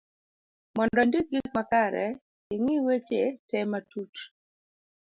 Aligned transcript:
mondo 0.75 0.97
indik 1.05 1.27
gik 1.31 1.47
makare,i 1.55 2.55
ng'i 2.63 2.77
weche 2.85 3.21
te 3.47 3.57
matut 3.71 4.13